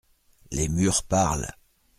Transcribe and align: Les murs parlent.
Les 0.49 0.67
murs 0.67 1.03
parlent. 1.03 1.45